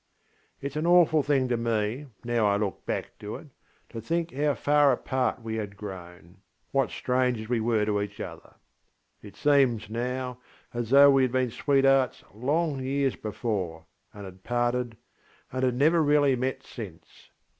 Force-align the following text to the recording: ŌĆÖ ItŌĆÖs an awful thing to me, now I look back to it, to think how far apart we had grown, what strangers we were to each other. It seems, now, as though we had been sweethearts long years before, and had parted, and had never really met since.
ŌĆÖ 0.63 0.67
ItŌĆÖs 0.71 0.75
an 0.77 0.87
awful 0.87 1.21
thing 1.21 1.47
to 1.47 1.55
me, 1.57 2.07
now 2.25 2.47
I 2.47 2.55
look 2.57 2.87
back 2.87 3.19
to 3.19 3.35
it, 3.35 3.49
to 3.89 4.01
think 4.01 4.33
how 4.33 4.55
far 4.55 4.91
apart 4.91 5.43
we 5.43 5.57
had 5.57 5.77
grown, 5.77 6.37
what 6.71 6.89
strangers 6.89 7.47
we 7.47 7.59
were 7.59 7.85
to 7.85 8.01
each 8.01 8.19
other. 8.19 8.55
It 9.21 9.35
seems, 9.35 9.91
now, 9.91 10.39
as 10.73 10.89
though 10.89 11.11
we 11.11 11.21
had 11.21 11.31
been 11.31 11.51
sweethearts 11.51 12.23
long 12.33 12.81
years 12.83 13.15
before, 13.15 13.85
and 14.11 14.25
had 14.25 14.43
parted, 14.43 14.97
and 15.51 15.61
had 15.61 15.75
never 15.75 16.01
really 16.01 16.35
met 16.35 16.63
since. 16.63 17.29